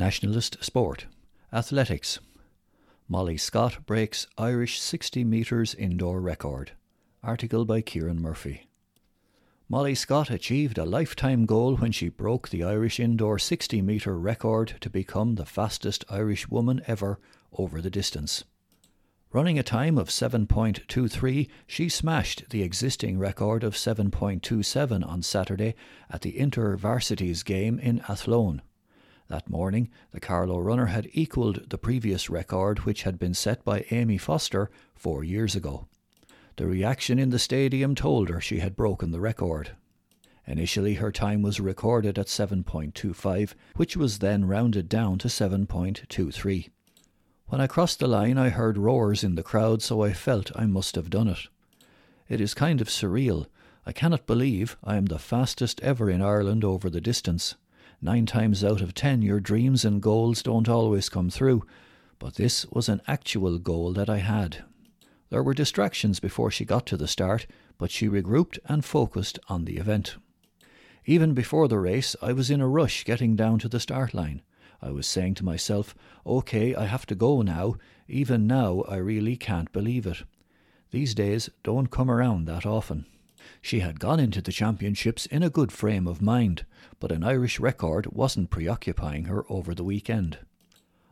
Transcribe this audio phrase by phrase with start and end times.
[0.00, 1.04] Nationalist sport.
[1.52, 2.20] Athletics.
[3.06, 6.72] Molly Scott breaks Irish 60 metres indoor record.
[7.22, 8.66] Article by Kieran Murphy.
[9.68, 14.72] Molly Scott achieved a lifetime goal when she broke the Irish indoor 60 metre record
[14.80, 17.20] to become the fastest Irish woman ever
[17.52, 18.44] over the distance.
[19.34, 25.74] Running a time of 7.23, she smashed the existing record of 7.27 on Saturday
[26.08, 28.62] at the InterVarsities game in Athlone.
[29.30, 33.84] That morning, the Carlow runner had equalled the previous record, which had been set by
[33.92, 35.86] Amy Foster four years ago.
[36.56, 39.70] The reaction in the stadium told her she had broken the record.
[40.48, 46.70] Initially, her time was recorded at 7.25, which was then rounded down to 7.23.
[47.46, 50.66] When I crossed the line, I heard roars in the crowd, so I felt I
[50.66, 51.46] must have done it.
[52.28, 53.46] It is kind of surreal.
[53.86, 57.54] I cannot believe I am the fastest ever in Ireland over the distance.
[58.02, 61.64] Nine times out of ten, your dreams and goals don't always come through,
[62.18, 64.64] but this was an actual goal that I had.
[65.28, 69.66] There were distractions before she got to the start, but she regrouped and focused on
[69.66, 70.16] the event.
[71.04, 74.42] Even before the race, I was in a rush getting down to the start line.
[74.80, 77.76] I was saying to myself, OK, I have to go now.
[78.08, 80.24] Even now, I really can't believe it.
[80.90, 83.04] These days don't come around that often.
[83.60, 86.64] She had gone into the championships in a good frame of mind,
[86.98, 90.38] but an Irish record wasn't preoccupying her over the weekend.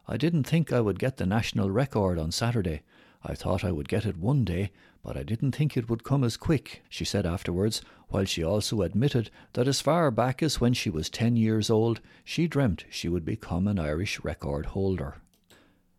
[0.06, 2.82] I didn't think I would get the national record on Saturday,
[3.24, 4.70] I thought I would get it one day,
[5.02, 8.82] but I didn't think it would come as quick, she said afterwards, while she also
[8.82, 13.08] admitted that as far back as when she was 10 years old, she dreamt she
[13.08, 15.16] would become an Irish record holder.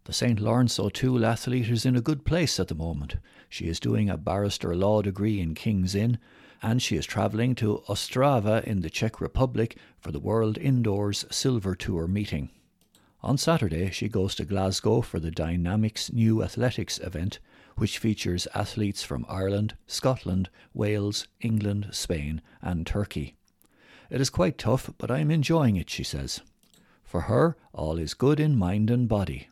[0.09, 0.39] The St.
[0.39, 3.17] Lawrence O'Toole athlete is in a good place at the moment.
[3.47, 6.17] She is doing a barrister law degree in King's Inn,
[6.63, 11.75] and she is travelling to Ostrava in the Czech Republic for the World Indoors Silver
[11.75, 12.49] Tour meeting.
[13.21, 17.37] On Saturday, she goes to Glasgow for the Dynamics New Athletics event,
[17.77, 23.35] which features athletes from Ireland, Scotland, Wales, England, Spain, and Turkey.
[24.09, 26.41] It is quite tough, but I am enjoying it, she says.
[27.03, 29.49] For her, all is good in mind and body.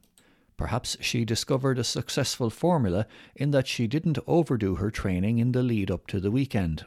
[0.58, 5.64] Perhaps she discovered a successful formula in that she didn't overdo her training in the
[5.64, 6.86] lead up to the weekend.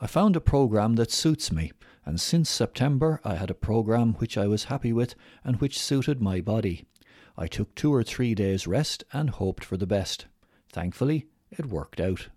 [0.00, 1.72] I found a program that suits me
[2.04, 5.14] and since September I had a program which I was happy with
[5.44, 6.84] and which suited my body.
[7.36, 10.26] I took two or three days' rest and hoped for the best.
[10.72, 12.28] Thankfully, it worked out.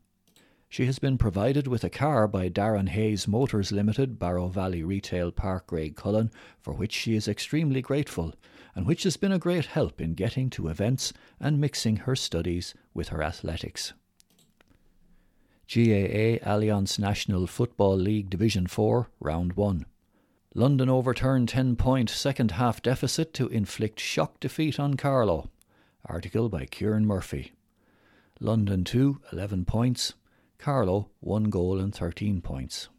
[0.70, 5.32] She has been provided with a car by Darren Hayes Motors Limited, Barrow Valley Retail
[5.32, 6.32] Park, Graiguecullen,
[6.62, 8.34] for which she is extremely grateful,
[8.76, 12.74] and which has been a great help in getting to events and mixing her studies
[12.94, 13.94] with her athletics.
[15.74, 19.86] GAA Alliance National Football League Division 4, Round 1.
[20.56, 25.50] London overturned 10 point second half deficit to inflict shock defeat on Carlow.
[26.06, 27.54] Article by Kieran Murphy.
[28.40, 30.14] London 2, 11 points.
[30.60, 32.90] Carlow, 1 goal and 13 points.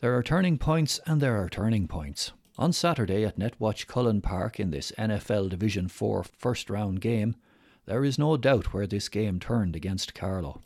[0.00, 2.32] There are turning points and there are turning points.
[2.60, 7.36] On Saturday at Netwatch Cullen Park in this NFL Division 4 first round game,
[7.86, 10.60] there is no doubt where this game turned against Carlow.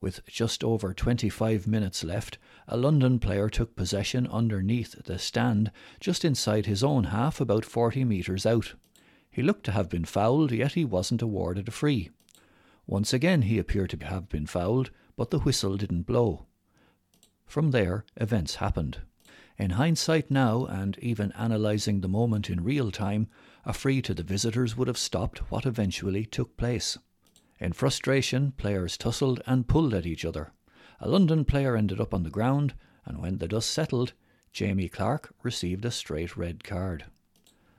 [0.00, 2.38] With just over 25 minutes left,
[2.68, 8.04] a London player took possession underneath the stand just inside his own half, about 40
[8.04, 8.74] metres out.
[9.28, 12.10] He looked to have been fouled, yet he wasn't awarded a free.
[12.86, 16.46] Once again he appeared to have been fouled, but the whistle didn't blow.
[17.46, 19.00] From there, events happened.
[19.58, 23.28] In hindsight now, and even analysing the moment in real time,
[23.64, 26.98] a free to the visitors would have stopped what eventually took place.
[27.60, 30.52] In frustration, players tussled and pulled at each other.
[31.00, 32.74] A London player ended up on the ground,
[33.04, 34.14] and when the dust settled,
[34.52, 37.04] Jamie Clark received a straight red card.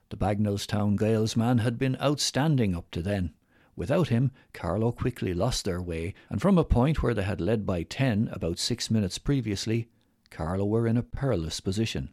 [0.10, 3.34] The Bagenalstown Gaels man had been outstanding up to then.
[3.76, 7.66] Without him, Carlow quickly lost their way, and from a point where they had led
[7.66, 9.90] by 10 about six minutes previously,
[10.34, 12.10] Carlow were in a perilous position.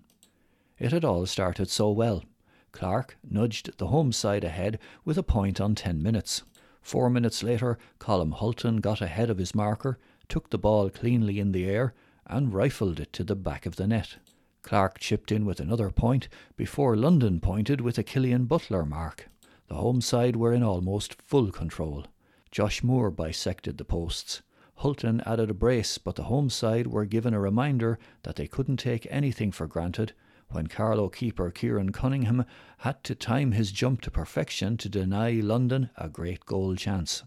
[0.79, 2.23] It had all started so well.
[2.71, 6.43] Clark nudged the home side ahead with a point on 10 minutes.
[6.83, 11.53] Four minutes later, Colm Hulton got ahead of his marker, took the ball cleanly in
[11.53, 11.95] the air,
[12.27, 14.17] and rifled it to the back of the net.
[14.63, 19.31] Clark chipped in with another point before London pointed with a Killian Butler mark.
[19.69, 22.05] The home side were in almost full control.
[22.51, 24.43] Josh Moore bisected the posts.
[24.81, 28.79] Hulton added a brace, but the home side were given a reminder that they couldn't
[28.79, 30.15] take anything for granted
[30.49, 32.47] when Carlow keeper Kieran Cunningham
[32.79, 37.25] had to time his jump to perfection to deny London a great goal chance.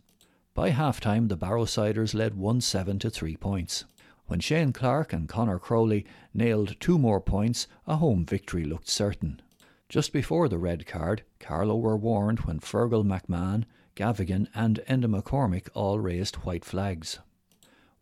[0.55, 3.85] By half time, the Barrowsiders led 1 7 to 3 points.
[4.25, 9.43] When Shane Clark and Connor Crowley nailed two more points, a home victory looked certain.
[9.89, 13.65] Just before the red card, Carlow were warned when Fergal McMahon,
[13.95, 17.19] Gavigan, and Enda McCormick all raised white flags.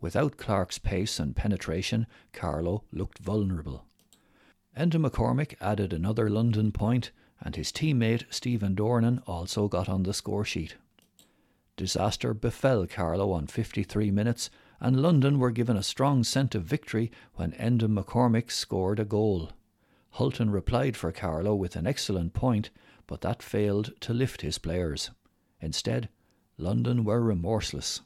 [0.01, 3.86] Without Clark's pace and penetration, Carlow looked vulnerable.
[4.75, 10.13] Enda McCormick added another London point, and his teammate Stephen Dornan also got on the
[10.13, 10.75] score sheet.
[11.77, 14.50] Disaster befell Carlow on 53 minutes,
[14.80, 19.51] and London were given a strong scent of victory when Enda McCormick scored a goal.
[20.12, 22.71] Hulton replied for Carlow with an excellent point,
[23.06, 25.12] but that failed to lift his players.
[25.59, 26.09] Instead,
[26.57, 28.01] London were remorseless.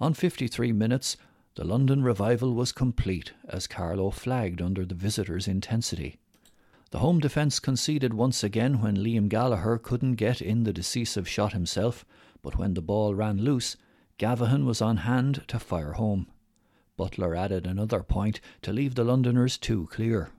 [0.00, 1.18] On 53 minutes,
[1.56, 6.18] the London revival was complete as Carlow flagged under the visitors' intensity.
[6.90, 11.52] The home defence conceded once again when Liam Gallagher couldn't get in the decisive shot
[11.52, 12.06] himself,
[12.40, 13.76] but when the ball ran loose,
[14.18, 16.28] Gavahan was on hand to fire home.
[16.96, 20.30] Butler added another point to leave the Londoners two clear.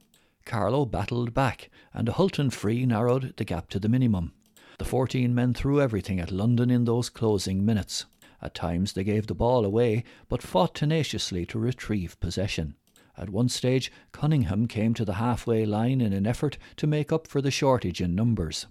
[0.44, 4.34] Carlow battled back, and a Hulton free narrowed the gap to the minimum.
[4.80, 8.06] The 14 men threw everything at London in those closing minutes.
[8.42, 12.76] At times they gave the ball away, but fought tenaciously to retrieve possession.
[13.18, 17.28] At one stage, Cunningham came to the halfway line in an effort to make up
[17.28, 18.68] for the shortage in numbers.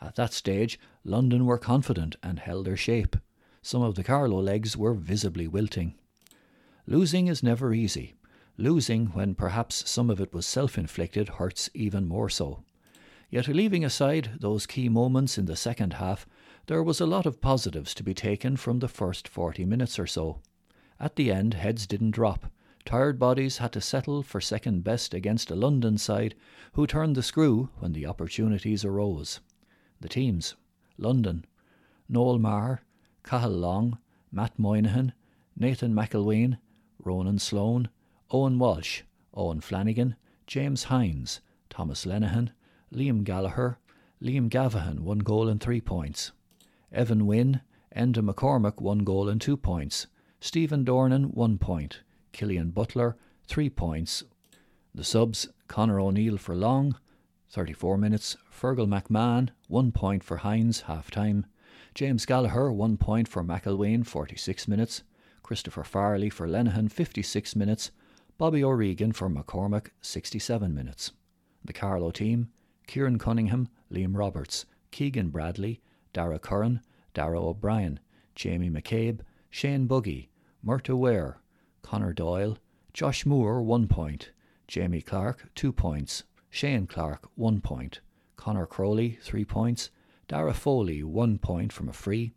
[0.00, 3.16] At that stage, London were confident and held their shape.
[3.62, 5.94] Some of the Carlow legs were visibly wilting.
[6.86, 8.14] Losing is never easy.
[8.56, 12.64] Losing, when perhaps some of it was self inflicted, hurts even more so.
[13.28, 16.26] Yet, leaving aside those key moments in the second half,
[16.70, 20.06] there was a lot of positives to be taken from the first 40 minutes or
[20.06, 20.38] so.
[21.00, 22.46] At the end, heads didn't drop.
[22.84, 26.36] Tired bodies had to settle for second best against a London side
[26.74, 29.40] who turned the screw when the opportunities arose.
[30.00, 30.54] The teams
[30.96, 31.44] London,
[32.08, 32.82] Noel Maher,
[33.24, 33.98] Cahill Long,
[34.30, 35.12] Matt Moynihan,
[35.56, 36.56] Nathan McElwain,
[37.02, 37.88] Ronan Sloan,
[38.30, 39.02] Owen Walsh,
[39.34, 40.14] Owen Flanagan,
[40.46, 42.52] James Hines, Thomas Lenihan,
[42.94, 43.80] Liam Gallagher,
[44.22, 46.30] Liam Gavahan, one goal and three points.
[46.92, 47.60] Evan Wynne,
[47.96, 50.06] Enda McCormack, one goal and two points.
[50.40, 52.00] Stephen Dornan, one point.
[52.32, 53.16] Killian Butler,
[53.46, 54.24] three points.
[54.94, 56.96] The subs, Conor O'Neill for Long,
[57.50, 58.36] 34 minutes.
[58.50, 61.46] Fergal McMahon, one point for Hines, half time.
[61.94, 65.02] James Gallagher, one point for McElwain, 46 minutes.
[65.42, 67.90] Christopher Farley for Lenihan, 56 minutes.
[68.38, 71.12] Bobby O'Regan for McCormack, 67 minutes.
[71.64, 72.50] The Carlow team,
[72.86, 75.80] Kieran Cunningham, Liam Roberts, Keegan Bradley,
[76.12, 76.80] Dara Curran,
[77.14, 78.00] Dara O'Brien,
[78.34, 79.20] Jamie McCabe,
[79.50, 80.30] Shane Buggy,
[80.64, 81.38] Murta Ware,
[81.82, 82.58] Connor Doyle,
[82.92, 84.30] Josh Moore, one point,
[84.68, 88.00] Jamie Clark, two points, Shane Clark, one point,
[88.36, 89.90] Connor Crowley, three points,
[90.28, 92.32] Dara Foley, one point from a free,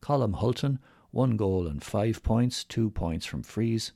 [0.00, 0.78] Colm Hulton,
[1.10, 3.92] one goal and five points, two points from frees,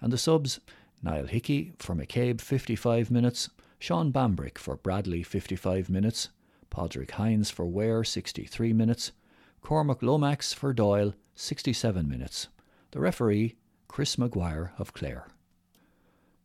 [0.00, 0.60] and the subs,
[1.02, 6.30] Niall Hickey for McCabe, 55 minutes, Sean Bambrick for Bradley, 55 minutes,
[6.70, 9.12] Padraig Hines for Ware, 63 minutes.
[9.60, 12.48] Cormac Lomax for Doyle, 67 minutes.
[12.90, 13.56] The referee,
[13.88, 15.26] Chris Maguire of Clare.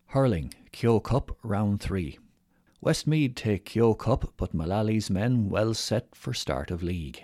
[0.07, 2.19] Hurling, Kehoe Cup, Round 3.
[2.81, 7.23] Westmeath take Kehoe Cup, but Mullally's men well set for start of league.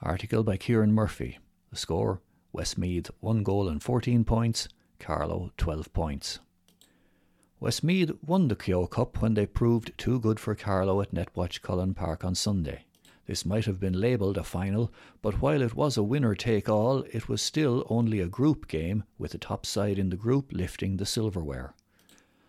[0.00, 1.38] Article by Kieran Murphy.
[1.70, 2.20] The score
[2.52, 4.68] Westmeath 1 goal and 14 points,
[4.98, 6.38] Carlow 12 points.
[7.62, 11.94] Westmeath won the Kehoe Cup when they proved too good for Carlow at Netwatch Cullen
[11.94, 12.86] Park on Sunday.
[13.26, 17.04] This might have been labelled a final, but while it was a winner take all,
[17.12, 20.96] it was still only a group game, with the top side in the group lifting
[20.96, 21.72] the silverware.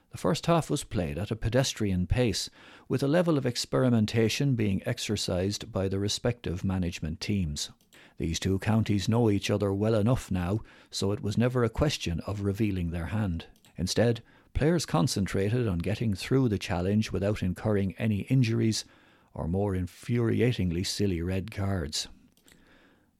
[0.09, 2.49] The first half was played at a pedestrian pace,
[2.89, 7.69] with a level of experimentation being exercised by the respective management teams.
[8.17, 12.19] These two counties know each other well enough now, so it was never a question
[12.21, 13.45] of revealing their hand.
[13.77, 14.23] Instead,
[14.53, 18.86] players concentrated on getting through the challenge without incurring any injuries
[19.33, 22.07] or more infuriatingly silly red cards.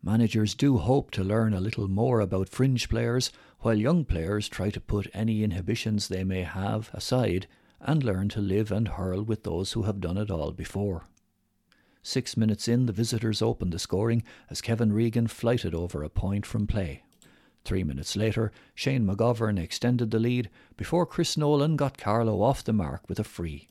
[0.02, 4.70] Managers do hope to learn a little more about fringe players, while young players try
[4.70, 7.48] to put any inhibitions they may have aside
[7.80, 11.06] and learn to live and hurl with those who have done it all before.
[12.02, 16.46] Six minutes in, the visitors opened the scoring as Kevin Regan flighted over a point
[16.46, 17.04] from play.
[17.66, 22.74] Three minutes later, Shane McGovern extended the lead before Chris Nolan got Carlow off the
[22.74, 23.70] mark with a free.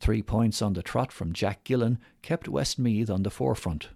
[0.00, 3.90] Three points on the trot from Jack Gillen kept Westmeath on the forefront.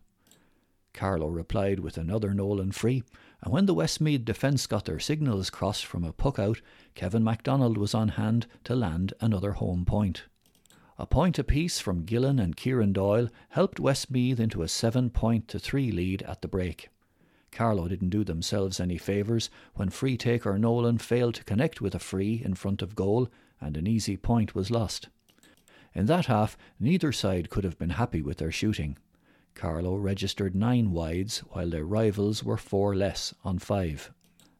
[0.92, 3.02] Carlow replied with another Nolan free,
[3.42, 6.61] and when the Westmeath defence got their signals crossed from a puck out,
[6.95, 10.23] Kevin MacDonald was on hand to land another home point.
[10.99, 15.59] A point apiece from Gillen and Kieran Doyle helped Westmeath into a seven point to
[15.59, 16.88] three lead at the break.
[17.50, 21.99] Carlow didn't do themselves any favours when free taker Nolan failed to connect with a
[21.99, 23.29] free in front of goal
[23.61, 25.09] and an easy point was lost.
[25.95, 28.99] In that half, neither side could have been happy with their shooting.
[29.55, 34.12] Carlow registered nine wides, while their rivals were four less, on five.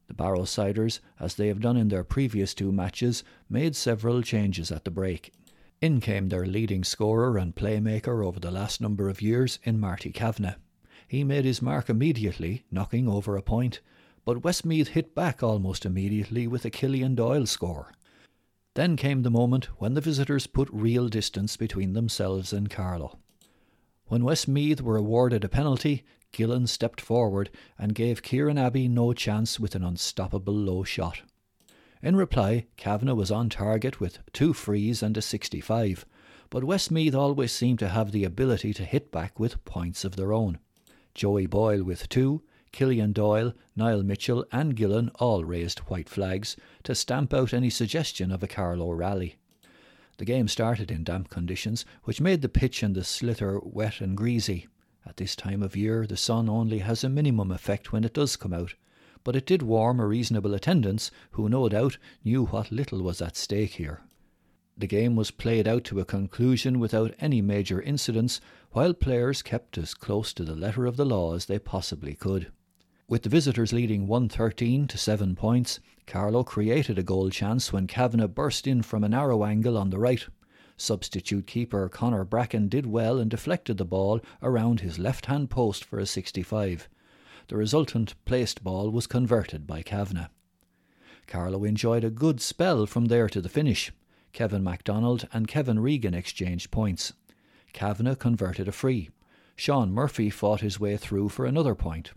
[0.07, 4.85] The Barrowsiders, as they have done in their previous two matches, made several changes at
[4.85, 5.31] the break.
[5.79, 10.11] In came their leading scorer and playmaker over the last number of years in Marty
[10.11, 10.55] Kavanagh.
[11.07, 13.79] He made his mark immediately, knocking over a point,
[14.25, 17.93] but Westmeath hit back almost immediately with a Killian Doyle score.
[18.73, 23.19] Then came the moment when the visitors put real distance between themselves and Carlow.
[24.07, 29.59] When Westmeath were awarded a penalty, Gillen stepped forward and gave Kieran Abbey no chance
[29.61, 31.21] with an unstoppable low shot.
[32.03, 36.05] In reply, Kavanagh was on target with two frees and a 65,
[36.49, 40.33] but Westmeath always seemed to have the ability to hit back with points of their
[40.33, 40.59] own.
[41.17, 46.93] Joey Boyle with two, Killian Doyle, Niall Mitchell, and Gillen all raised white flags to
[46.93, 49.37] stamp out any suggestion of a Carlow rally.
[50.17, 54.15] The game started in damp conditions, which made the pitch and the sliotar wet and
[54.15, 54.67] greasy.
[55.07, 58.35] At this time of year, the sun only has a minimum effect when it does
[58.35, 58.75] come out,
[59.23, 63.35] but it did warm a reasonable attendance who no doubt knew what little was at
[63.35, 64.01] stake here.
[64.79, 68.39] The game was played out to a conclusion without any major incidents,
[68.71, 72.51] while players kept as close to the letter of the law as they possibly could.
[73.07, 78.27] With the visitors leading 113 to 7 points, Carlow created a goal chance when Kavanagh
[78.27, 80.25] burst in from a narrow angle on the right.
[80.77, 85.83] Substitute keeper Connor Bracken did well and deflected the ball around his left hand post
[85.83, 86.87] for a 65.
[87.47, 90.27] The resultant placed ball was converted by Kavanagh.
[91.25, 93.91] Carlow enjoyed a good spell from there to the finish.
[94.37, 97.11] Kevin MacDonald and Kevin Regan exchanged points.
[97.73, 99.09] Kavanagh converted a free.
[99.55, 102.11] Sean Murphy fought his way through for another point.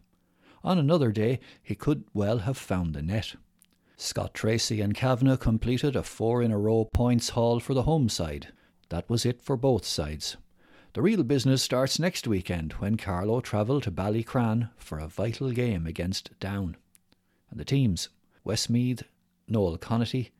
[0.62, 3.36] On another day, he could well have found the net.
[3.96, 8.10] Scott Tracy and Kavanagh completed a four in a row points haul for the home
[8.10, 8.48] side.
[8.90, 10.36] That was it for both sides.
[10.92, 15.86] The real business starts next weekend when Carlow travel to Ballycran for a vital game
[15.86, 16.76] against Down.
[17.50, 18.10] And the teams
[18.44, 19.04] Westmeath,
[19.48, 20.32] Noel Connaughty,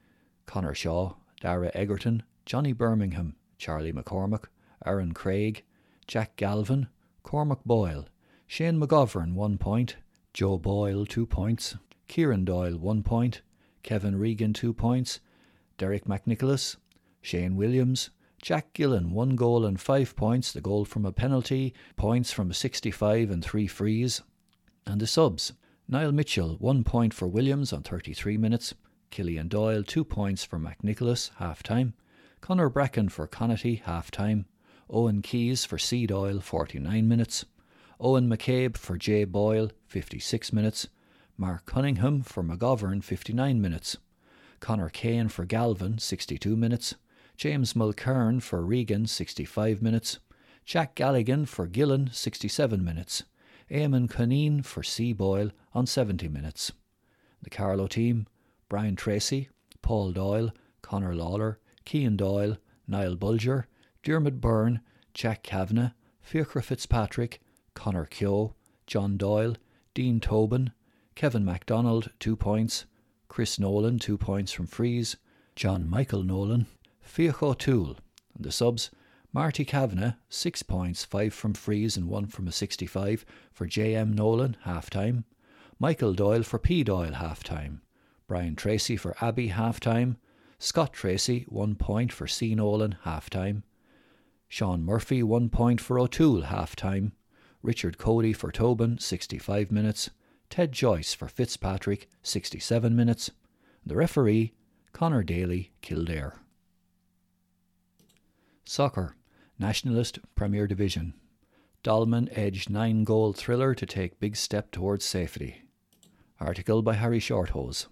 [0.45, 4.45] Connor Shaw, Dara Egerton, Johnny Birmingham, Charlie McCormack,
[4.87, 5.65] Aaron Craig,
[6.07, 6.89] Jack Galvin,
[7.23, 8.07] Cormac Boyle,
[8.47, 9.97] Shane McGovern, one point,
[10.33, 11.77] Joe Boyle, two points.
[12.07, 13.43] Kieran Doyle, one point.
[13.83, 15.21] Kevin Regan, two points.
[15.77, 16.77] Derek McNicholas.
[17.21, 18.11] Shane Williams.
[18.41, 20.53] Jack Gillen, one goal and five points.
[20.53, 21.75] The goal from a penalty.
[21.97, 24.23] Points from a 65 and three frees.
[24.87, 25.53] And the subs.
[25.89, 28.75] Niall Mitchell, one point for Williams on 33 minutes.
[29.11, 31.95] Killian Doyle, two points for McNicholas, half time.
[32.41, 34.47] Conor Bracken for Connaughty, half time.
[34.89, 36.07] Owen Keys for C.
[36.07, 37.45] Doyle, 49 minutes.
[37.99, 40.89] Owen McCabe for Jay Boyle, 56 minutes.
[41.37, 43.97] Mark Cunningham for McGovern, 59 minutes.
[44.61, 46.95] Connor Kane for Galvin, 62 minutes.
[47.37, 50.19] James Mulcairn for Regan, 65 minutes.
[50.65, 53.25] Jack Galligan for Gillen, 67 minutes.
[53.71, 55.13] Eamon Conneen for C.
[55.13, 56.73] Boyle on 70 minutes.
[57.43, 58.27] The Carlow team
[58.71, 59.49] Brian Tracy,
[59.83, 63.67] Paul Doyle, Connor Lawler, Kean Doyle, Niall Bulger,
[64.05, 64.81] Dermot Byrne,
[65.13, 65.91] Jack Kavanagh,
[66.25, 67.43] Fiachra Fitzpatrick,
[67.75, 68.55] Connor Keogh,
[68.87, 69.57] John Doyle,
[69.93, 70.71] Dean Tobin,
[71.17, 72.87] Kevin MacDonald, two points,
[73.27, 75.17] Chris Nolan, two points from frees,
[75.57, 76.69] John Michael Nolan,
[77.03, 77.97] Fiach O'Toole,
[78.37, 78.91] and the subs,
[79.33, 84.13] Marty Kavanagh, six points, five from frees and one from a 65 for J.M.
[84.13, 85.25] Nolan, half time,
[85.81, 86.85] Michael Doyle for P.
[86.85, 87.83] Doyle, half time,
[88.31, 90.17] Brian Tracy for Abbey, half time,
[90.61, 92.55] Scott Tracy, one point for C.
[92.55, 93.65] Nolan, half time,
[94.47, 97.11] Sean Murphy, one point for O'Toole, half time,
[97.61, 100.11] Richard Cody for Tobin, 65 minutes.
[100.49, 103.33] Ted Joyce for Fitzpatrick, 67 minutes.
[103.85, 104.55] The referee,
[104.93, 106.37] Connor Daly, Kildare.
[108.65, 109.17] Soccer,
[109.59, 111.15] Nationalist Premier Division.
[111.83, 115.65] Dolmen edged nine goal thriller to take big step towards safety.
[116.39, 117.89] Article by Harry Shorthose.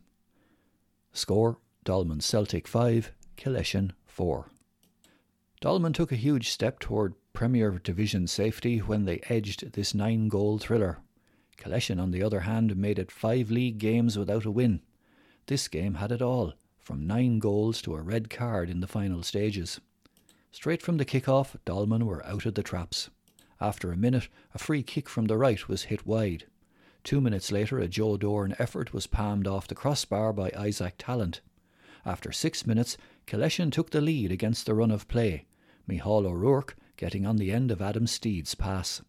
[1.18, 4.48] Score Dolmen Celtic 5, Killeshin 4.
[5.60, 10.58] Dolmen took a huge step toward Premier Division safety when they edged this nine goal
[10.58, 10.98] thriller.
[11.56, 14.80] Killeshin, on the other hand, made it five league games without a win.
[15.46, 19.25] This game had it all, from nine goals to a red card in the final
[19.25, 19.80] stages.
[20.52, 23.10] Straight from the kick-off, Dolmen were out of the traps.
[23.60, 26.46] After a minute, a free kick from the right was hit wide.
[27.08, 31.40] Two minutes later, a Joe Dorn effort was palmed off the crossbar by Isaac Tallant.
[32.04, 35.46] After six minutes, Killeshin took the lead against the run of play.
[35.88, 39.00] Mihal O'Rourke getting on the end of Adam Steed's pass.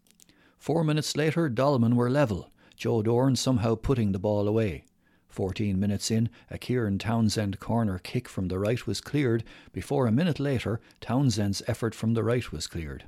[0.57, 4.85] Four minutes later, Dolmen were level, Joe Dorn somehow putting the ball away.
[5.27, 10.11] 14 minutes in, a Kieran Townsend corner kick from the right was cleared before a
[10.13, 13.03] minute later Townsend's effort from the right was cleared.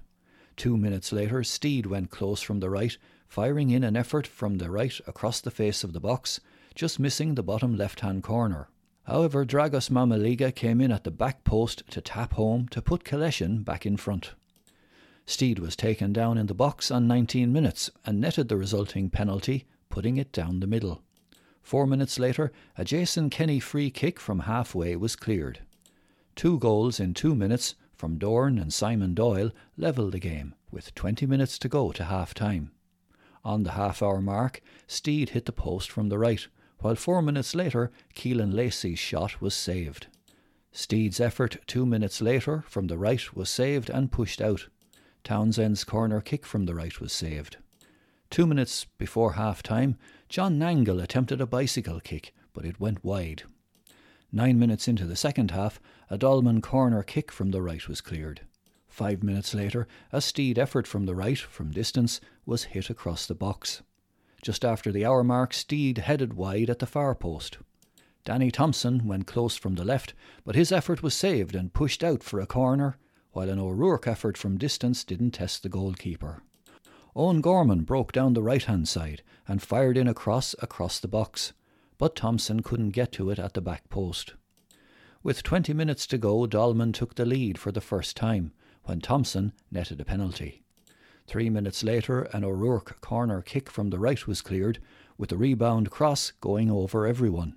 [0.58, 2.98] Two minutes later, Steed went close from the right,
[3.32, 6.42] firing in an effort from the right across the face of the box,
[6.76, 8.68] just missing the bottom left hand corner.
[9.04, 13.64] However, Dragos Mamaliga came in at the back post to tap home to put Killeshin
[13.64, 14.34] back in front.
[15.26, 19.64] Steed was taken down in the box on 19 minutes and netted the resulting penalty,
[19.88, 21.02] putting it down the middle.
[21.62, 25.60] Four minutes later, a Jason Kenny free kick from halfway was cleared.
[26.36, 31.26] Two goals in two minutes from Dorn and Simon Doyle levelled the game, with 20
[31.26, 32.72] minutes to go to half time.
[33.44, 36.48] On the half hour mark, Steed hit the post from the right,
[36.80, 40.08] while four minutes later, Keelan Lacey's shot was saved.
[40.72, 44.68] Steed's effort two minutes later from the right was saved and pushed out.
[45.24, 47.58] Townsend's corner kick from the right was saved.
[48.30, 49.98] Two minutes before half time,
[50.30, 53.44] John Nangle attempted a bicycle kick, but it went wide.
[54.32, 58.42] Nine minutes into the second half, a Dolmen corner kick from the right was cleared.
[58.92, 63.34] Five minutes later, a Steed effort from the right, from distance, was hit across the
[63.34, 63.82] box.
[64.42, 67.58] Just after the hour mark, Steed headed wide at the far post.
[68.26, 72.22] Danny Thompson went close from the left, but his effort was saved and pushed out
[72.22, 72.98] for a corner,
[73.32, 76.44] while an O'Rourke effort from distance didn't test the goalkeeper.
[77.16, 81.08] Owen Gorman broke down the right hand side and fired in a cross across the
[81.08, 81.54] box,
[81.98, 84.34] but Thompson couldn't get to it at the back post.
[85.24, 88.52] With 20 minutes to go, Dolmen took the lead for the first time
[88.84, 90.64] when Thompson netted a penalty.
[91.28, 94.80] Three minutes later, an O'Rourke corner kick from the right was cleared,
[95.18, 97.56] with the rebound cross going over everyone.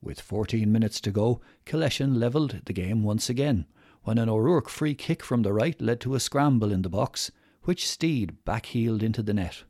[0.00, 3.66] With 14 minutes to go, Killeshin levelled the game once again,
[4.04, 7.30] when an O'Rourke free kick from the right led to a scramble in the box
[7.68, 9.64] which Steed backheeled into the net.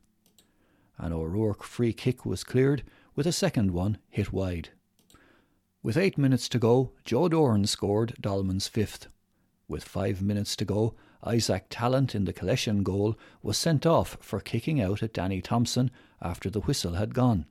[0.97, 2.83] An O'Rourke free kick was cleared,
[3.15, 4.69] with a second one hit wide.
[5.83, 9.07] With eight minutes to go, Joe Doran scored Dolmen's fifth.
[9.69, 14.39] With five minutes to go, Isaac Tallant in the Killeshin goal was sent off for
[14.39, 17.45] kicking out at Danny Thompson after the whistle had gone.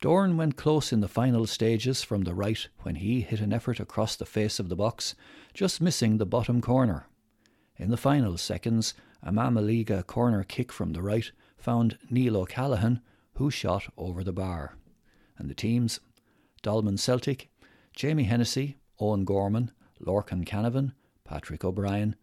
[0.00, 3.78] Dorn went close in the final stages from the right when he hit an effort
[3.78, 5.14] across the face of the box,
[5.54, 7.06] just missing the bottom corner.
[7.76, 13.00] In the final seconds, a Mamaliga corner kick from the right found Neil O'Callaghan,
[13.34, 14.76] who shot over the bar.
[15.38, 16.00] And the teams
[16.62, 17.50] Dolmen Celtic,
[17.94, 19.70] Jamie Hennessy, Owen Gorman,
[20.04, 20.92] Lorcan Canavan,
[21.24, 22.14] Patrick O'Brien,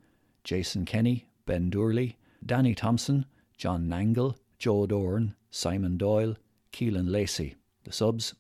[0.44, 3.26] Jason Kenny, Ben Durley, Danny Thompson,
[3.58, 6.38] John Nangle, Joe Dorn, Simon Doyle,
[6.72, 7.56] Keelan Lacey.
[7.84, 8.36] The subs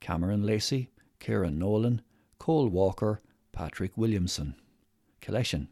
[0.00, 2.02] Cameron Lacey, Kieran Nolan,
[2.38, 3.20] Cole Walker,
[3.52, 4.56] Patrick Williamson.
[5.22, 5.68] Killeshin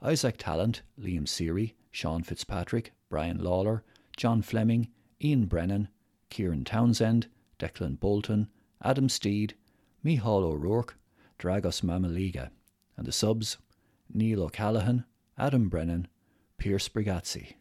[0.00, 3.82] Isaac Tallant, Liam Seary, Sean Fitzpatrick, Brian Lawler,
[4.16, 4.88] John Fleming,
[5.22, 5.88] Ian Brennan,
[6.30, 7.26] Kieran Townsend,
[7.58, 8.48] Declan Bolton,
[8.82, 9.54] Adam Steed,
[10.04, 10.96] Mihal O'Rourke,
[11.38, 12.50] Dragos Mamaliga,
[12.96, 13.58] and the subs
[14.12, 15.04] Neil O'Callaghan,
[15.36, 16.08] Adam Brennan,
[16.58, 17.54] Pierce Brigazzi.